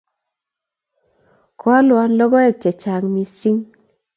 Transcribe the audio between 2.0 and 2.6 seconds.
logoek